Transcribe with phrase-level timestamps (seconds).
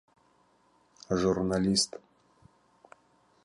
[1.13, 1.91] Ажурналист.